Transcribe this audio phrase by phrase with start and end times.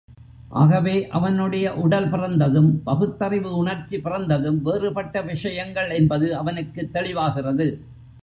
[0.49, 7.79] ஆகவே, அவனுடைய உடல் பிறந்ததும், பகுத்தறிவு உணர்ச்சி பிறந்ததும் வேறுபட்ட விஷயங்கள் என்பது அவனுக்குத் தெளிவாகிறது.